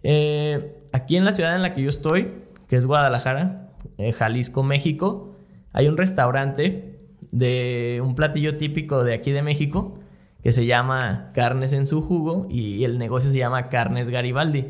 eh, 0.04 0.84
aquí 0.92 1.16
en 1.16 1.24
la 1.24 1.32
ciudad 1.32 1.56
en 1.56 1.62
la 1.62 1.74
que 1.74 1.82
yo 1.82 1.88
estoy, 1.88 2.30
que 2.68 2.76
es 2.76 2.86
Guadalajara, 2.86 3.72
eh, 3.98 4.12
Jalisco, 4.12 4.62
México, 4.62 5.34
hay 5.72 5.88
un 5.88 5.96
restaurante 5.96 7.00
de 7.32 8.00
un 8.04 8.14
platillo 8.14 8.56
típico 8.56 9.02
de 9.02 9.14
aquí 9.14 9.32
de 9.32 9.42
México 9.42 9.98
que 10.44 10.52
se 10.52 10.64
llama 10.64 11.32
Carnes 11.34 11.72
en 11.72 11.88
su 11.88 12.02
jugo 12.02 12.46
y 12.48 12.84
el 12.84 12.98
negocio 12.98 13.32
se 13.32 13.38
llama 13.38 13.66
Carnes 13.66 14.10
Garibaldi. 14.10 14.66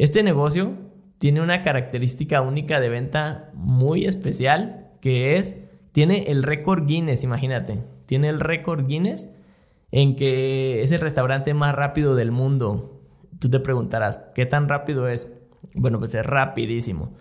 Este 0.00 0.22
negocio 0.22 0.78
tiene 1.18 1.42
una 1.42 1.60
característica 1.60 2.40
única 2.40 2.80
de 2.80 2.88
venta 2.88 3.50
muy 3.52 4.06
especial 4.06 4.88
que 5.02 5.36
es, 5.36 5.56
tiene 5.92 6.24
el 6.28 6.42
récord 6.42 6.86
Guinness, 6.86 7.22
imagínate, 7.22 7.84
tiene 8.06 8.30
el 8.30 8.40
récord 8.40 8.86
Guinness 8.86 9.34
en 9.90 10.16
que 10.16 10.80
es 10.80 10.90
el 10.92 11.00
restaurante 11.02 11.52
más 11.52 11.74
rápido 11.74 12.14
del 12.14 12.30
mundo. 12.32 12.98
Tú 13.40 13.50
te 13.50 13.60
preguntarás, 13.60 14.24
¿qué 14.34 14.46
tan 14.46 14.70
rápido 14.70 15.06
es? 15.06 15.34
Bueno, 15.74 15.98
pues 15.98 16.14
es 16.14 16.24
rapidísimo. 16.24 17.12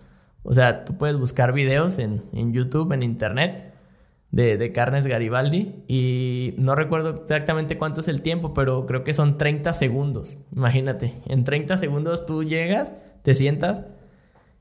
O 0.44 0.54
sea, 0.54 0.86
tú 0.86 0.98
puedes 0.98 1.18
buscar 1.18 1.52
videos 1.52 2.00
en, 2.00 2.24
en 2.32 2.54
YouTube, 2.54 2.94
en 2.94 3.04
internet, 3.04 3.74
de, 4.32 4.72
carnes 4.72 5.08
Garibaldi 5.08 5.84
y 5.88 6.54
no 6.58 6.76
recuerdo 6.76 7.22
exactamente 7.24 7.78
cuánto 7.78 8.02
es 8.02 8.08
el 8.08 8.22
tiempo, 8.22 8.54
pero 8.54 8.86
creo 8.86 9.04
que 9.04 9.14
son 9.14 9.38
30 9.38 9.74
segundos. 9.74 10.40
Imagínate, 10.56 11.14
en 11.26 11.44
30 11.44 11.78
segundos 11.78 12.26
tú 12.26 12.44
llegas, 12.44 12.94
te 13.22 13.34
sientas, 13.34 13.86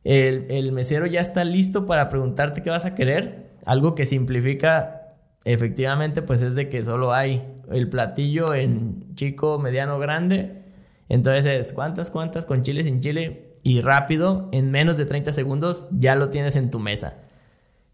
el, 0.04 0.46
el 0.48 0.72
mesero 0.72 1.06
ya 1.06 1.20
está 1.20 1.44
listo 1.44 1.86
para 1.86 2.08
preguntarte 2.08 2.62
qué 2.62 2.70
vas 2.70 2.86
a 2.86 2.94
querer, 2.94 3.50
algo 3.64 3.94
que 3.94 4.06
simplifica 4.06 4.98
efectivamente 5.44 6.22
pues 6.22 6.42
es 6.42 6.54
de 6.54 6.68
que 6.68 6.84
solo 6.84 7.12
hay 7.12 7.42
el 7.70 7.88
platillo 7.88 8.54
en 8.54 9.14
chico, 9.14 9.58
mediano, 9.58 9.98
grande. 9.98 10.62
Entonces, 11.08 11.72
¿cuántas, 11.72 12.10
cuántas 12.10 12.44
con 12.44 12.62
chile 12.62 12.82
sin 12.82 13.00
chile? 13.00 13.56
Y 13.62 13.80
rápido, 13.80 14.48
en 14.52 14.70
menos 14.70 14.96
de 14.96 15.06
30 15.06 15.32
segundos 15.32 15.86
ya 15.90 16.14
lo 16.14 16.28
tienes 16.28 16.56
en 16.56 16.70
tu 16.70 16.78
mesa. 16.78 17.22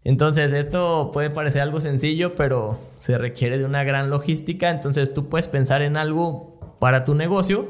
Entonces, 0.05 0.53
esto 0.53 1.09
puede 1.11 1.31
parecer 1.31 1.63
algo 1.63 1.79
sencillo, 1.79 2.35
pero 2.35 2.79
se 2.99 3.17
requiere 3.17 3.57
de 3.57 3.65
una 3.65 3.83
gran 3.83 4.11
logística. 4.11 4.69
Entonces, 4.69 5.15
tú 5.15 5.29
puedes 5.29 5.47
pensar 5.47 5.81
en 5.81 5.97
algo 5.97 6.59
para 6.79 7.03
tu 7.03 7.15
negocio 7.15 7.67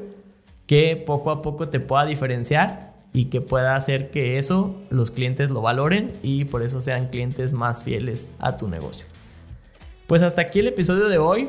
que 0.68 1.02
poco 1.04 1.32
a 1.32 1.42
poco 1.42 1.70
te 1.70 1.80
pueda 1.80 2.06
diferenciar 2.06 2.94
y 3.14 3.26
que 3.26 3.40
pueda 3.40 3.78
hacer 3.78 4.12
que 4.12 4.38
eso 4.38 4.76
los 4.90 5.12
clientes 5.12 5.50
lo 5.50 5.62
valoren 5.62 6.20
y 6.24 6.44
por 6.44 6.62
eso 6.62 6.82
sean 6.82 7.08
clientes 7.08 7.54
más 7.54 7.86
fieles 7.86 8.28
a 8.40 8.58
tu 8.58 8.68
negocio. 8.68 9.06
Pues 10.06 10.22
hasta 10.22 10.42
aquí 10.42 10.60
el 10.60 10.68
episodio 10.68 11.08
de 11.08 11.18
hoy. 11.18 11.48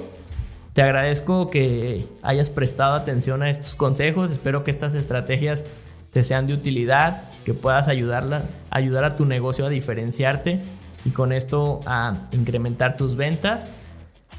Te 0.73 0.83
agradezco 0.83 1.51
que 1.51 2.07
hayas 2.23 2.51
prestado 2.51 2.95
atención 2.95 3.43
a 3.43 3.51
estos 3.51 3.75
consejos. 3.75 4.31
Espero 4.31 4.63
que 4.63 4.71
estas 4.71 4.95
estrategias 4.95 5.65
te 6.11 6.23
sean 6.23 6.47
de 6.47 6.53
utilidad, 6.53 7.25
que 7.45 7.55
puedas 7.55 7.89
ayudarla, 7.89 8.45
ayudar 8.71 9.05
a 9.05 9.17
tu 9.17 9.25
negocio 9.25 9.67
a 9.67 9.69
diferenciarte 9.69 10.63
y 11.07 11.11
con 11.11 11.33
esto 11.33 11.81
a 11.87 12.27
incrementar 12.33 12.97
tus 12.97 13.15
ventas. 13.15 13.69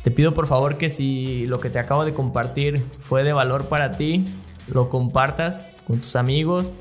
Te 0.04 0.12
pido 0.12 0.34
por 0.34 0.48
favor 0.48 0.78
que 0.78 0.89
si 0.89 1.46
lo 1.48 1.60
que 1.62 1.70
te 1.70 1.80
acabo 1.80 2.04
de 2.04 2.13
compartir 2.13 2.86
fue 3.00 3.24
de 3.24 3.32
valor 3.32 3.70
para 3.70 3.94
ti, 3.94 4.28
lo 4.68 4.89
compartas 4.89 5.68
con 5.86 6.00
tus 6.00 6.18
amigos, 6.18 6.74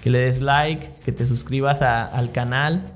que 0.00 0.10
le 0.10 0.20
des 0.20 0.40
like, 0.40 0.90
que 1.04 1.10
te 1.10 1.26
suscribas 1.26 1.82
al 1.82 2.30
canal 2.30 2.92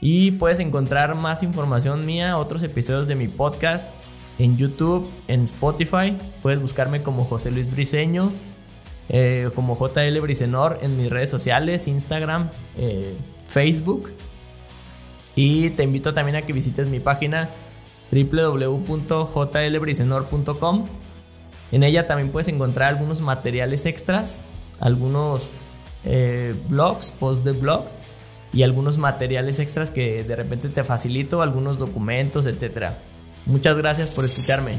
y 0.00 0.32
puedes 0.32 0.60
encontrar 0.60 1.14
más 1.14 1.42
información 1.42 2.06
mía, 2.06 2.38
otros 2.38 2.62
episodios 2.62 3.06
de 3.06 3.14
mi 3.14 3.28
podcast 3.28 3.86
en 4.38 4.56
YouTube, 4.56 5.10
en 5.28 5.42
Spotify. 5.42 6.16
Puedes 6.40 6.58
buscarme 6.58 7.02
como 7.02 7.26
José 7.26 7.50
Luis 7.50 7.70
Briseño, 7.70 8.32
eh, 9.10 9.50
como 9.54 9.76
JL 9.76 10.18
Brisenor 10.20 10.78
en 10.80 10.96
mis 10.96 11.10
redes 11.10 11.28
sociales, 11.28 11.86
Instagram, 11.86 12.48
eh, 12.78 13.14
Facebook. 13.46 14.10
Y 15.42 15.70
te 15.70 15.84
invito 15.84 16.12
también 16.12 16.36
a 16.36 16.42
que 16.42 16.52
visites 16.52 16.86
mi 16.86 17.00
página 17.00 17.48
www.jlbrisenor.com. 18.12 20.86
En 21.72 21.82
ella 21.82 22.06
también 22.06 22.30
puedes 22.30 22.48
encontrar 22.48 22.90
algunos 22.90 23.22
materiales 23.22 23.86
extras, 23.86 24.42
algunos 24.80 25.52
eh, 26.04 26.54
blogs, 26.68 27.10
posts 27.12 27.42
de 27.42 27.52
blog 27.52 27.86
y 28.52 28.64
algunos 28.64 28.98
materiales 28.98 29.60
extras 29.60 29.90
que 29.90 30.24
de 30.24 30.36
repente 30.36 30.68
te 30.68 30.84
facilito, 30.84 31.40
algunos 31.40 31.78
documentos, 31.78 32.44
etc. 32.44 32.90
Muchas 33.46 33.78
gracias 33.78 34.10
por 34.10 34.26
escucharme. 34.26 34.72